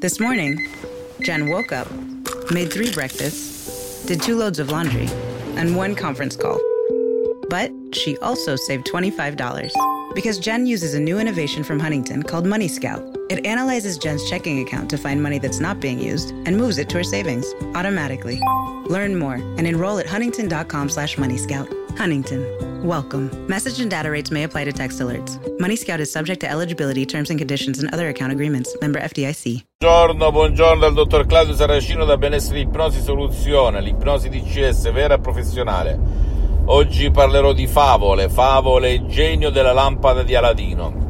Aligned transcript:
This 0.00 0.20
morning, 0.20 0.64
Jen 1.22 1.48
woke 1.48 1.72
up, 1.72 1.90
made 2.52 2.72
three 2.72 2.92
breakfasts, 2.92 4.04
did 4.06 4.22
two 4.22 4.36
loads 4.36 4.60
of 4.60 4.70
laundry, 4.70 5.08
and 5.56 5.74
one 5.74 5.96
conference 5.96 6.36
call. 6.36 6.60
But 7.50 7.72
she 7.90 8.16
also 8.18 8.54
saved 8.54 8.86
$25 8.86 9.72
because 10.14 10.38
Jen 10.38 10.68
uses 10.68 10.94
a 10.94 11.00
new 11.00 11.18
innovation 11.18 11.64
from 11.64 11.80
Huntington 11.80 12.22
called 12.22 12.46
Money 12.46 12.68
Scout. 12.68 13.02
It 13.28 13.44
analyzes 13.44 13.98
Jen's 13.98 14.30
checking 14.30 14.60
account 14.60 14.88
to 14.90 14.98
find 14.98 15.20
money 15.20 15.40
that's 15.40 15.58
not 15.58 15.80
being 15.80 15.98
used 15.98 16.30
and 16.46 16.56
moves 16.56 16.78
it 16.78 16.88
to 16.90 16.98
her 16.98 17.04
savings 17.04 17.52
automatically. 17.74 18.40
Learn 18.88 19.18
more 19.18 19.34
and 19.34 19.66
enroll 19.66 19.98
at 19.98 20.06
huntington.com 20.06 20.90
slash 20.90 21.16
moneyscout. 21.16 21.77
Huntington. 21.96 22.44
Welcome. 22.86 23.30
Message 23.48 23.80
and 23.80 23.90
data 23.90 24.10
rates 24.10 24.30
may 24.30 24.44
apply 24.44 24.64
to 24.64 24.72
text 24.72 25.00
alerts. 25.00 25.38
Money 25.58 25.76
Scout 25.76 26.00
is 26.00 26.10
subject 26.10 26.40
to 26.40 26.50
eligibility, 26.50 27.06
terms 27.06 27.30
and 27.30 27.38
conditions, 27.38 27.78
and 27.78 27.92
other 27.92 28.08
account 28.08 28.32
agreements. 28.32 28.76
Member 28.80 29.00
FDIC. 29.00 29.64
Buongiorno, 29.80 30.30
buongiorno 30.30 30.80
dal 30.80 30.94
dottor 30.94 31.26
Claudio 31.26 31.54
Saracino 31.54 32.04
da 32.04 32.16
Benessere 32.16 32.60
Ipnosi 32.60 33.00
Soluzione, 33.00 33.80
l'ipnosi 33.80 34.28
DCS 34.28 34.90
vera 34.92 35.14
e 35.14 35.20
professionale. 35.20 35.98
Oggi 36.66 37.10
parlerò 37.10 37.52
di 37.52 37.66
favole, 37.66 38.28
favole 38.28 39.06
genio 39.06 39.50
della 39.50 39.72
lampada 39.72 40.22
di 40.22 40.34
Aladino. 40.34 41.07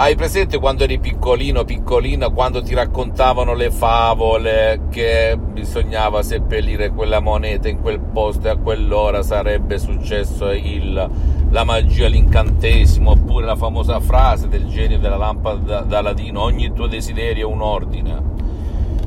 Hai 0.00 0.14
presente 0.14 0.60
quando 0.60 0.84
eri 0.84 1.00
piccolino, 1.00 1.64
piccolina, 1.64 2.28
quando 2.28 2.62
ti 2.62 2.72
raccontavano 2.72 3.52
le 3.54 3.72
favole 3.72 4.82
che 4.90 5.36
bisognava 5.36 6.22
seppellire 6.22 6.90
quella 6.90 7.18
moneta 7.18 7.68
in 7.68 7.80
quel 7.80 7.98
posto 7.98 8.46
e 8.46 8.50
a 8.50 8.56
quell'ora 8.56 9.24
sarebbe 9.24 9.76
successo 9.80 10.52
il, 10.52 11.10
la 11.50 11.64
magia, 11.64 12.06
l'incantesimo, 12.06 13.10
oppure 13.10 13.44
la 13.44 13.56
famosa 13.56 13.98
frase 13.98 14.46
del 14.46 14.68
genio 14.68 15.00
della 15.00 15.16
lampada 15.16 15.80
d'Aladino, 15.80 16.42
ogni 16.42 16.72
tuo 16.72 16.86
desiderio 16.86 17.48
è 17.48 17.52
un 17.52 17.60
ordine. 17.60 18.22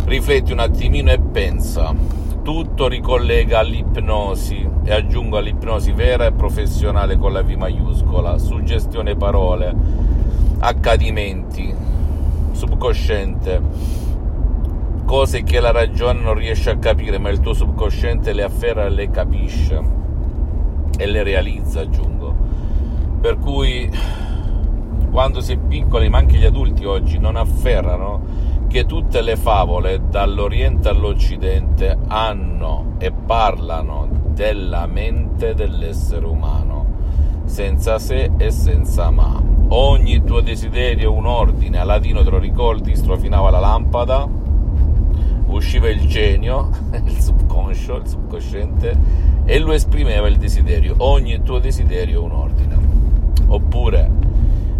Rifletti 0.03 0.51
un 0.51 0.59
attimino 0.59 1.09
e 1.09 1.19
pensa. 1.21 1.95
Tutto 2.43 2.89
ricollega 2.89 3.59
all'ipnosi 3.59 4.67
e 4.83 4.91
aggiungo 4.91 5.37
all'ipnosi 5.37 5.93
vera 5.93 6.25
e 6.25 6.33
professionale 6.33 7.17
con 7.17 7.31
la 7.31 7.43
V 7.43 7.51
maiuscola, 7.51 8.37
suggestione 8.37 9.15
parole 9.15 10.10
accadimenti, 10.61 11.73
subconsciente, 12.51 13.61
cose 15.05 15.43
che 15.43 15.59
la 15.59 15.71
ragione 15.71 16.21
non 16.21 16.35
riesce 16.35 16.69
a 16.69 16.77
capire, 16.77 17.17
ma 17.17 17.29
il 17.29 17.39
tuo 17.39 17.53
subconsciente 17.53 18.31
le 18.31 18.43
afferra 18.43 18.85
e 18.85 18.89
le 18.89 19.09
capisce 19.09 19.81
e 20.97 21.05
le 21.05 21.23
realizza, 21.23 21.81
aggiungo. 21.81 22.35
Per 23.19 23.37
cui 23.39 23.89
quando 25.09 25.41
si 25.41 25.53
è 25.53 25.57
piccoli, 25.57 26.09
ma 26.09 26.19
anche 26.19 26.37
gli 26.37 26.45
adulti 26.45 26.85
oggi, 26.85 27.17
non 27.17 27.35
afferrano 27.35 28.49
che 28.67 28.85
tutte 28.85 29.21
le 29.21 29.35
favole 29.35 30.03
dall'Oriente 30.09 30.87
all'Occidente 30.87 31.97
hanno 32.07 32.93
e 32.99 33.11
parlano 33.11 34.07
della 34.27 34.85
mente 34.85 35.53
dell'essere 35.53 36.25
umano, 36.25 36.85
senza 37.45 37.99
se 37.99 38.31
e 38.37 38.51
senza 38.51 39.09
ma 39.09 39.60
ogni 39.73 40.23
tuo 40.23 40.41
desiderio 40.41 41.13
un 41.13 41.25
ordine, 41.25 41.79
a 41.79 41.83
latino 41.83 42.23
te 42.23 42.29
lo 42.29 42.39
ricordi, 42.39 42.95
strofinava 42.95 43.49
la 43.49 43.59
lampada, 43.59 44.27
usciva 45.47 45.89
il 45.89 46.07
genio, 46.07 46.69
il 46.91 47.19
subconscio, 47.19 47.97
il 47.97 48.07
subconsciente, 48.07 48.97
e 49.45 49.59
lo 49.59 49.71
esprimeva 49.71 50.27
il 50.27 50.37
desiderio, 50.37 50.95
ogni 50.97 51.41
tuo 51.41 51.59
desiderio 51.59 52.23
un 52.23 52.31
ordine. 52.31 52.79
Oppure 53.47 54.09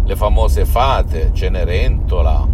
le 0.04 0.16
famose 0.16 0.64
fate, 0.64 1.30
Cenerentola, 1.32 2.46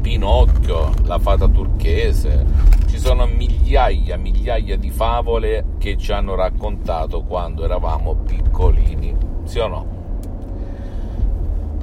Pinocchio, 0.00 0.92
la 1.04 1.18
fata 1.18 1.48
turchese, 1.48 2.44
ci 2.86 2.98
sono 2.98 3.26
migliaia, 3.26 4.16
migliaia 4.16 4.76
di 4.76 4.90
favole 4.90 5.64
che 5.78 5.96
ci 5.96 6.12
hanno 6.12 6.34
raccontato 6.34 7.22
quando 7.22 7.64
eravamo 7.64 8.14
piccolini, 8.14 9.14
sì 9.44 9.58
o 9.58 9.66
no? 9.68 9.95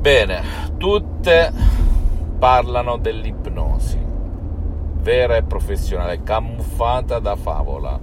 Bene, 0.03 0.44
tutte 0.75 1.50
parlano 2.38 2.97
dell'ipnosi, 2.97 3.97
vera 5.00 5.38
e 5.38 5.44
professionale, 5.44 6.24
camuffata 6.24 7.19
da 7.19 7.38
favola, 7.38 7.97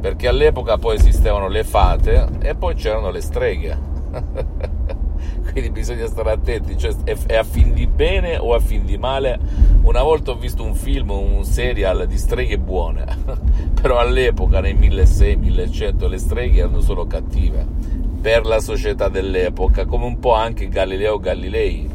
perché 0.00 0.28
all'epoca 0.28 0.78
poi 0.78 0.96
esistevano 0.96 1.48
le 1.48 1.62
fate 1.62 2.26
e 2.40 2.54
poi 2.54 2.74
c'erano 2.74 3.10
le 3.10 3.20
streghe. 3.20 3.78
Quindi 5.52 5.68
bisogna 5.68 6.06
stare 6.06 6.30
attenti, 6.30 6.78
cioè 6.78 6.94
è 7.26 7.36
a 7.36 7.44
fin 7.44 7.74
di 7.74 7.86
bene 7.86 8.38
o 8.38 8.54
a 8.54 8.58
fin 8.58 8.86
di 8.86 8.96
male. 8.96 9.38
Una 9.82 10.02
volta 10.02 10.30
ho 10.30 10.36
visto 10.36 10.62
un 10.62 10.74
film, 10.74 11.10
un 11.10 11.44
serial 11.44 12.06
di 12.06 12.16
streghe 12.16 12.58
buone, 12.58 13.04
però 13.78 13.98
all'epoca, 13.98 14.60
nel 14.60 14.76
1600-1100, 14.76 16.08
le 16.08 16.18
streghe 16.18 16.60
erano 16.60 16.80
solo 16.80 17.06
cattive 17.06 17.95
per 18.26 18.44
la 18.44 18.58
società 18.58 19.08
dell'epoca, 19.08 19.84
come 19.84 20.04
un 20.04 20.18
po' 20.18 20.34
anche 20.34 20.66
Galileo 20.66 21.20
Galilei, 21.20 21.88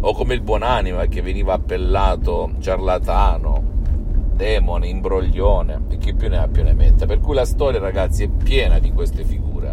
o 0.00 0.12
come 0.12 0.34
il 0.34 0.40
buonanima 0.40 1.06
che 1.06 1.22
veniva 1.22 1.52
appellato 1.52 2.50
ciarlatano, 2.58 3.62
demone, 4.34 4.88
imbroglione, 4.88 5.82
e 5.90 5.98
chi 5.98 6.14
più 6.14 6.28
ne 6.30 6.38
ha 6.38 6.48
più 6.48 6.64
ne 6.64 6.72
metta. 6.72 7.06
Per 7.06 7.20
cui 7.20 7.36
la 7.36 7.44
storia, 7.44 7.78
ragazzi, 7.78 8.24
è 8.24 8.28
piena 8.28 8.80
di 8.80 8.90
queste 8.90 9.22
figure. 9.22 9.72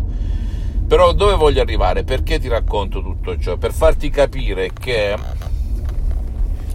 Però 0.87 1.11
dove 1.11 1.33
voglio 1.33 1.61
arrivare? 1.61 2.03
Perché 2.03 2.37
ti 2.37 2.49
racconto 2.49 3.01
tutto 3.01 3.35
ciò? 3.39 3.57
Per 3.57 3.73
farti 3.73 4.11
capire 4.11 4.69
che 4.79 5.15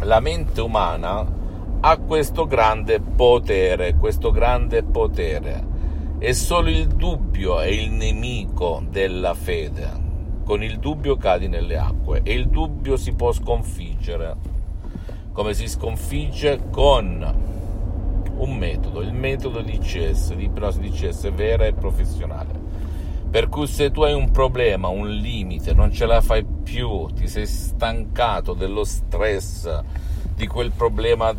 la 0.00 0.18
mente 0.18 0.60
umana 0.60 1.24
ha 1.78 1.96
questo 1.98 2.48
grande 2.48 2.98
potere, 2.98 3.94
questo 3.94 4.32
grande 4.32 4.82
potere 4.82 5.69
e 6.22 6.34
solo 6.34 6.68
il 6.68 6.86
dubbio 6.86 7.60
è 7.60 7.68
il 7.68 7.90
nemico 7.90 8.82
della 8.90 9.32
fede. 9.32 10.08
Con 10.44 10.62
il 10.62 10.78
dubbio 10.78 11.16
cadi 11.16 11.48
nelle 11.48 11.78
acque 11.78 12.20
e 12.22 12.34
il 12.34 12.48
dubbio 12.48 12.98
si 12.98 13.14
può 13.14 13.32
sconfiggere. 13.32 14.36
Come 15.32 15.54
si 15.54 15.66
sconfigge? 15.66 16.64
Con 16.70 17.48
un 18.36 18.54
metodo, 18.54 19.00
il 19.00 19.14
metodo 19.14 19.62
di 19.62 19.78
CS, 19.78 20.34
di 20.34 20.44
ipnosi 20.44 20.80
di 20.80 20.90
CS 20.90 21.32
vera 21.32 21.64
e 21.64 21.72
professionale. 21.72 22.52
Per 23.30 23.48
cui 23.48 23.66
se 23.66 23.90
tu 23.90 24.02
hai 24.02 24.12
un 24.12 24.30
problema, 24.30 24.88
un 24.88 25.08
limite, 25.08 25.72
non 25.72 25.90
ce 25.90 26.04
la 26.04 26.20
fai 26.20 26.44
più, 26.44 27.06
ti 27.14 27.28
sei 27.28 27.46
stancato 27.46 28.52
dello 28.52 28.84
stress, 28.84 29.82
di 30.34 30.46
quel 30.46 30.70
problema 30.70 31.34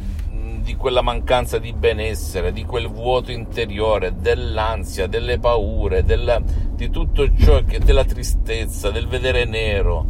di 0.61 0.75
quella 0.75 1.01
mancanza 1.01 1.57
di 1.57 1.73
benessere, 1.73 2.51
di 2.51 2.63
quel 2.63 2.87
vuoto 2.87 3.31
interiore, 3.31 4.15
dell'ansia, 4.17 5.07
delle 5.07 5.39
paure, 5.39 6.03
della, 6.03 6.41
di 6.41 6.89
tutto 6.89 7.27
ciò 7.35 7.63
che 7.63 7.79
della 7.79 8.05
tristezza, 8.05 8.91
del 8.91 9.07
vedere 9.07 9.45
nero 9.45 10.05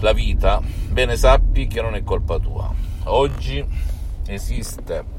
la 0.00 0.12
vita, 0.12 0.60
bene 0.88 1.16
sappi 1.16 1.66
che 1.66 1.82
non 1.82 1.94
è 1.94 2.02
colpa 2.02 2.38
tua. 2.38 2.72
Oggi 3.04 3.64
esiste 4.26 5.18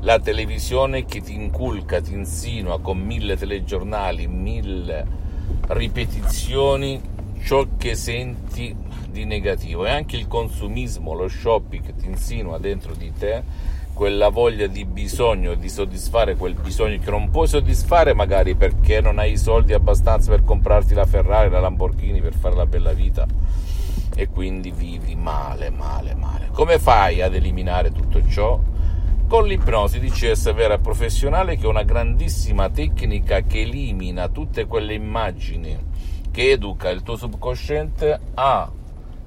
la 0.00 0.18
televisione 0.18 1.04
che 1.04 1.20
ti 1.20 1.34
inculca, 1.34 2.00
ti 2.00 2.12
insinua 2.12 2.80
con 2.80 2.98
mille 2.98 3.36
telegiornali, 3.36 4.26
mille 4.26 5.20
ripetizioni 5.68 7.00
ciò 7.44 7.66
che 7.76 7.94
senti 7.94 8.74
di 9.10 9.24
negativo 9.24 9.84
e 9.84 9.90
anche 9.90 10.16
il 10.16 10.26
consumismo, 10.26 11.14
lo 11.14 11.28
shopping 11.28 11.94
ti 11.94 12.06
insinua 12.06 12.58
dentro 12.58 12.94
di 12.94 13.12
te 13.12 13.70
quella 13.92 14.30
voglia 14.30 14.66
di 14.66 14.86
bisogno 14.86 15.54
di 15.54 15.68
soddisfare 15.68 16.34
quel 16.34 16.54
bisogno 16.54 16.98
che 16.98 17.10
non 17.10 17.30
puoi 17.30 17.46
soddisfare 17.46 18.14
magari 18.14 18.54
perché 18.54 19.00
non 19.02 19.18
hai 19.18 19.32
i 19.32 19.36
soldi 19.36 19.74
abbastanza 19.74 20.30
per 20.30 20.44
comprarti 20.44 20.94
la 20.94 21.04
Ferrari, 21.04 21.50
la 21.50 21.60
Lamborghini 21.60 22.20
per 22.20 22.34
fare 22.34 22.54
la 22.54 22.66
bella 22.66 22.92
vita 22.92 23.26
e 24.14 24.28
quindi 24.28 24.70
vivi 24.70 25.14
male, 25.14 25.70
male, 25.70 26.14
male. 26.14 26.48
Come 26.52 26.78
fai 26.78 27.20
ad 27.20 27.34
eliminare 27.34 27.92
tutto 27.92 28.26
ciò? 28.26 28.58
Con 29.26 29.46
l'ipnosi 29.46 30.00
di 30.00 30.10
CS 30.10 30.52
vera 30.52 30.78
professionale 30.78 31.56
che 31.56 31.64
è 31.64 31.68
una 31.68 31.82
grandissima 31.82 32.68
tecnica 32.70 33.40
che 33.42 33.60
elimina 33.60 34.28
tutte 34.28 34.66
quelle 34.66 34.94
immagini, 34.94 35.78
che 36.32 36.52
educa 36.52 36.88
il 36.88 37.02
tuo 37.02 37.14
subconsciente 37.14 38.18
a 38.34 38.68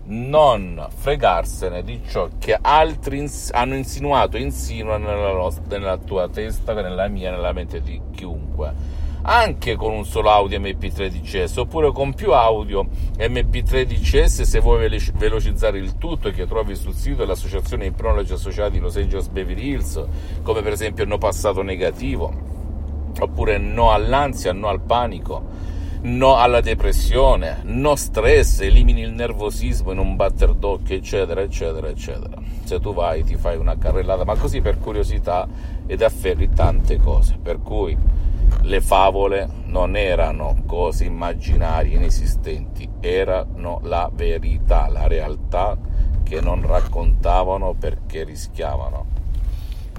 non 0.07 0.87
fregarsene 0.89 1.83
di 1.83 2.01
ciò 2.07 2.29
che 2.39 2.57
altri 2.59 3.19
ins- 3.19 3.51
hanno 3.53 3.75
insinuato 3.75 4.37
e 4.37 4.41
insinuano 4.41 5.07
nella, 5.07 5.31
nostra, 5.31 5.77
nella 5.77 5.97
tua 5.97 6.27
testa, 6.27 6.73
nella 6.73 7.07
mia, 7.07 7.31
nella 7.31 7.53
mente 7.53 7.81
di 7.81 8.01
chiunque. 8.11 9.03
Anche 9.27 9.75
con 9.75 9.91
un 9.91 10.05
solo 10.05 10.29
audio 10.29 10.59
MP3 10.59 11.07
DCS 11.07 11.57
oppure 11.57 11.91
con 11.91 12.13
più 12.13 12.31
audio 12.31 12.87
MP3 13.17 13.83
DCS 13.83 14.41
se 14.43 14.59
vuoi 14.59 14.87
velocizzare 15.13 15.79
il 15.79 15.97
tutto 15.97 16.29
che 16.29 16.45
trovi 16.45 16.75
sul 16.75 16.93
sito 16.93 17.17
dell'Associazione 17.17 17.87
Ipnologi 17.87 18.33
Associati 18.33 18.77
Los 18.77 18.97
Angeles 18.97 19.27
Beverly 19.29 19.69
Hills, 19.69 20.03
come 20.43 20.61
per 20.61 20.73
esempio 20.73 21.05
no 21.05 21.17
passato 21.17 21.63
negativo, 21.63 22.31
oppure 23.19 23.57
no 23.57 23.91
all'ansia, 23.91 24.53
no 24.53 24.67
al 24.67 24.81
panico 24.81 25.73
no 26.05 26.37
alla 26.37 26.61
depressione, 26.61 27.61
no 27.63 27.95
stress, 27.95 28.59
elimini 28.59 29.01
il 29.01 29.11
nervosismo 29.11 29.91
in 29.91 29.97
un 29.97 30.15
batter 30.15 30.53
d'occhio, 30.53 30.95
eccetera, 30.95 31.41
eccetera, 31.41 31.87
eccetera. 31.87 32.39
Se 32.63 32.79
tu 32.79 32.93
vai, 32.93 33.23
ti 33.23 33.35
fai 33.35 33.57
una 33.57 33.75
carrellata, 33.77 34.23
ma 34.23 34.35
così 34.35 34.61
per 34.61 34.77
curiosità 34.77 35.47
ed 35.87 36.03
afferri 36.03 36.51
tante 36.53 36.97
cose. 36.97 37.37
Per 37.41 37.59
cui 37.61 37.97
le 38.61 38.81
favole 38.81 39.49
non 39.65 39.95
erano 39.95 40.61
cose 40.67 41.05
immaginarie, 41.05 41.95
inesistenti, 41.95 42.87
erano 42.99 43.79
la 43.83 44.09
verità, 44.13 44.87
la 44.87 45.07
realtà 45.07 45.75
che 46.23 46.39
non 46.39 46.61
raccontavano 46.65 47.73
perché 47.73 48.23
rischiavano, 48.23 49.05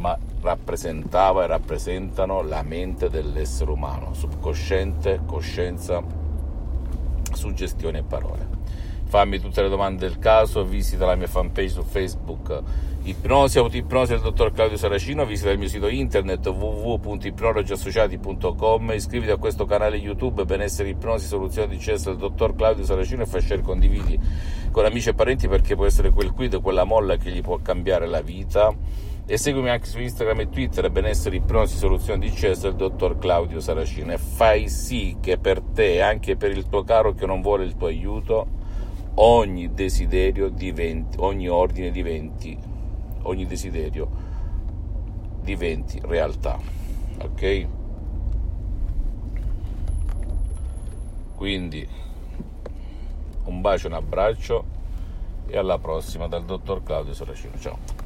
ma 0.00 0.18
rappresentava 0.40 1.44
e 1.44 1.46
rappresentano 1.46 2.42
la 2.42 2.62
mente 2.62 3.08
dell'essere 3.08 3.70
umano, 3.70 4.14
subconsciente, 4.14 5.20
coscienza, 5.26 6.02
suggestione 7.32 7.98
e 7.98 8.02
parole. 8.02 8.54
Fammi 9.04 9.38
tutte 9.38 9.62
le 9.62 9.68
domande 9.68 10.06
del 10.06 10.18
caso, 10.18 10.64
visita 10.64 11.06
la 11.06 11.14
mia 11.14 11.28
fanpage 11.28 11.68
su 11.68 11.82
Facebook 11.82 12.62
Ipnosi, 13.06 13.58
autoipnosi 13.58 14.14
del 14.14 14.20
dottor 14.20 14.50
Claudio 14.50 14.76
Saracino, 14.76 15.24
visita 15.24 15.50
il 15.50 15.58
mio 15.58 15.68
sito 15.68 15.86
internet 15.86 16.44
www.ipnologiassociati.com, 16.44 18.90
iscriviti 18.94 19.30
a 19.30 19.36
questo 19.36 19.64
canale 19.64 19.96
YouTube 19.96 20.44
Benessere 20.44 20.88
Ipnosi, 20.88 21.26
Soluzione 21.26 21.68
di 21.68 21.78
Cesso 21.78 22.10
del 22.10 22.18
dottor 22.18 22.56
Claudio 22.56 22.82
Saracino 22.82 23.22
e 23.22 23.26
fai 23.26 23.42
share 23.42 23.62
condividi 23.62 24.18
con 24.72 24.86
amici 24.86 25.10
e 25.10 25.14
parenti 25.14 25.46
perché 25.46 25.76
può 25.76 25.86
essere 25.86 26.10
quel 26.10 26.32
quid, 26.32 26.60
quella 26.60 26.82
molla 26.82 27.16
che 27.16 27.30
gli 27.30 27.42
può 27.42 27.60
cambiare 27.62 28.08
la 28.08 28.22
vita 28.22 28.74
e 29.28 29.36
seguimi 29.38 29.70
anche 29.70 29.86
su 29.86 29.98
Instagram 30.00 30.40
e 30.40 30.48
Twitter 30.48 30.88
benessere 30.90 31.36
ipnosi 31.36 31.76
soluzione 31.76 32.20
di 32.20 32.32
cesso 32.32 32.68
del 32.68 32.76
dottor 32.76 33.18
Claudio 33.18 33.58
Saracino 33.58 34.12
e 34.12 34.18
fai 34.18 34.68
sì 34.68 35.16
che 35.20 35.36
per 35.36 35.60
te 35.60 35.94
e 35.94 36.00
anche 36.00 36.36
per 36.36 36.52
il 36.52 36.68
tuo 36.68 36.84
caro 36.84 37.12
che 37.12 37.26
non 37.26 37.42
vuole 37.42 37.64
il 37.64 37.76
tuo 37.76 37.88
aiuto 37.88 38.46
ogni 39.14 39.74
desiderio 39.74 40.48
diventi 40.48 41.16
ogni 41.20 41.48
ordine 41.48 41.90
diventi 41.90 42.56
ogni 43.22 43.46
desiderio 43.46 44.26
diventi 45.46 46.00
realtà. 46.02 46.58
Ok? 47.22 47.66
Quindi 51.36 51.88
un 53.44 53.60
bacio, 53.60 53.86
un 53.86 53.92
abbraccio 53.92 54.64
e 55.46 55.56
alla 55.56 55.78
prossima 55.78 56.26
dal 56.26 56.44
dottor 56.44 56.82
Claudio 56.82 57.14
Saracino. 57.14 57.58
Ciao. 57.58 58.05